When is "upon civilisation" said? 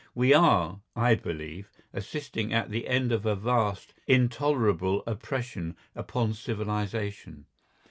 5.95-7.45